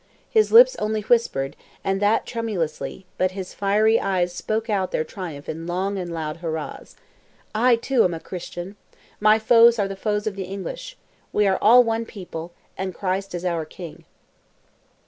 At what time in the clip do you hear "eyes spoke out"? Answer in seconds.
3.99-4.89